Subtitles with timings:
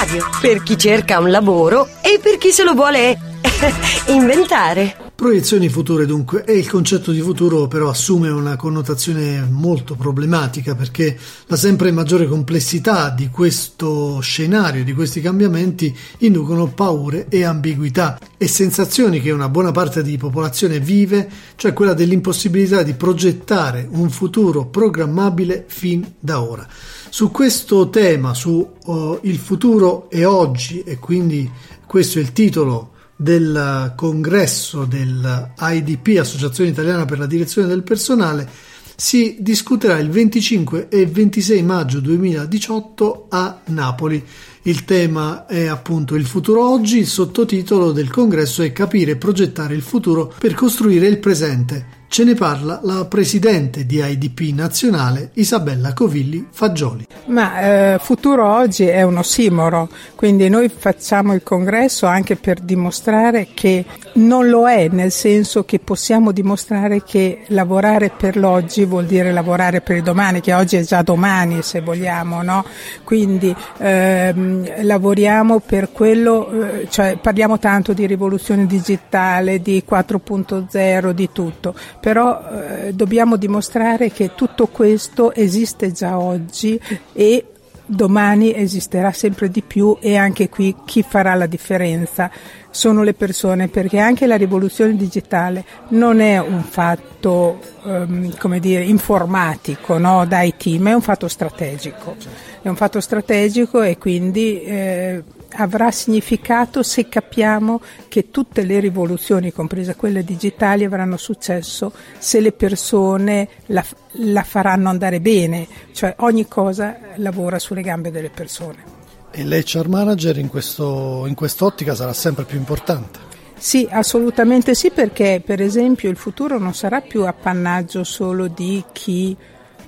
[0.00, 3.18] radio, per chi cerca un lavoro e per chi se lo vuole
[4.08, 5.08] inventare.
[5.14, 11.18] Proiezioni future dunque e il concetto di futuro però assume una connotazione molto problematica perché
[11.44, 18.48] la sempre maggiore complessità di questo scenario, di questi cambiamenti inducono paure e ambiguità e
[18.48, 24.64] sensazioni che una buona parte di popolazione vive, cioè quella dell'impossibilità di progettare un futuro
[24.64, 26.66] programmabile fin da ora.
[27.10, 31.50] Su questo tema, su uh, il futuro e oggi e quindi
[31.84, 38.48] questo è il titolo del congresso dell'IDP, Associazione Italiana per la Direzione del Personale,
[38.94, 44.24] si discuterà il 25 e 26 maggio 2018 a Napoli.
[44.62, 49.74] Il tema è appunto il futuro oggi, il sottotitolo del congresso è capire e progettare
[49.74, 51.98] il futuro per costruire il presente.
[52.12, 57.06] Ce ne parla la presidente di IDP nazionale Isabella Covilli Fagioli.
[57.26, 57.60] Ma
[57.94, 63.84] eh, futuro oggi è un ossimoro, quindi noi facciamo il congresso anche per dimostrare che
[64.14, 69.80] non lo è, nel senso che possiamo dimostrare che lavorare per l'oggi vuol dire lavorare
[69.80, 72.64] per il domani, che oggi è già domani se vogliamo, no?
[73.04, 81.28] Quindi ehm, lavoriamo per quello, eh, cioè parliamo tanto di rivoluzione digitale, di 4.0, di
[81.30, 86.80] tutto però eh, dobbiamo dimostrare che tutto questo esiste già oggi
[87.12, 87.44] e
[87.90, 92.30] domani esisterà sempre di più e anche qui chi farà la differenza
[92.70, 98.84] sono le persone perché anche la rivoluzione digitale non è un fatto um, come dire
[98.84, 102.14] informatico no, da IT ma è un fatto strategico.
[102.62, 109.52] È un fatto strategico e quindi eh, avrà significato se capiamo che tutte le rivoluzioni,
[109.52, 116.46] comprese quelle digitali, avranno successo se le persone la, la faranno andare bene, cioè ogni
[116.48, 118.98] cosa lavora sulle gambe delle persone.
[119.32, 123.28] E l'HR manager in, questo, in quest'ottica sarà sempre più importante.
[123.56, 129.36] Sì, assolutamente sì, perché per esempio il futuro non sarà più appannaggio solo di chi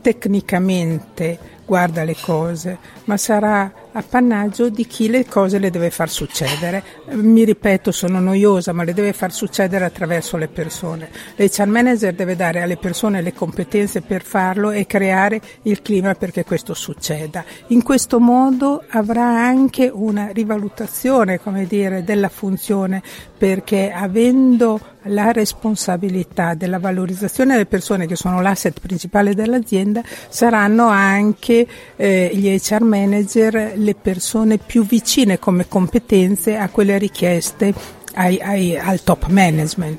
[0.00, 6.82] tecnicamente guarda le cose, ma sarà appannaggio di chi le cose le deve far succedere.
[7.10, 11.10] Mi ripeto, sono noiosa, ma le deve far succedere attraverso le persone.
[11.36, 16.44] L'HR manager deve dare alle persone le competenze per farlo e creare il clima perché
[16.44, 17.44] questo succeda.
[17.68, 23.02] In questo modo avrà anche una rivalutazione, come dire, della funzione
[23.38, 31.66] perché avendo la responsabilità della valorizzazione delle persone che sono l'asset principale dell'azienda saranno anche
[31.96, 37.72] eh, gli HR manager le persone più vicine come competenze a quelle richieste
[38.14, 39.96] ai, ai, al top management.